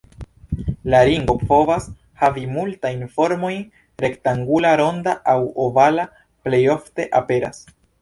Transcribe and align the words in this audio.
La 0.93 1.01
ringo 1.09 1.35
povas 1.51 1.85
havi 2.23 2.47
multajn 2.55 3.05
formojn, 3.19 3.63
rektangula, 4.07 4.75
ronda 4.85 5.17
aŭ 5.37 5.39
ovala 5.69 6.11
plej 6.49 6.67
ofte 6.81 7.11
aperas. 7.25 7.67